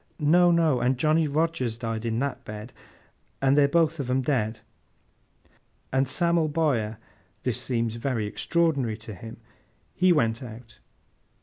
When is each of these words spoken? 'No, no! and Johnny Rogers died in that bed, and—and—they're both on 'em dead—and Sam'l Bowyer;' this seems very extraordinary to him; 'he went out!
'No, 0.17 0.49
no! 0.49 0.79
and 0.79 0.97
Johnny 0.97 1.27
Rogers 1.27 1.77
died 1.77 2.05
in 2.05 2.17
that 2.17 2.43
bed, 2.43 2.73
and—and—they're 3.39 3.67
both 3.67 3.99
on 3.99 4.09
'em 4.09 4.21
dead—and 4.23 6.07
Sam'l 6.07 6.47
Bowyer;' 6.47 6.97
this 7.43 7.61
seems 7.61 7.97
very 7.97 8.25
extraordinary 8.25 8.97
to 8.97 9.13
him; 9.13 9.37
'he 9.93 10.11
went 10.11 10.41
out! 10.41 10.79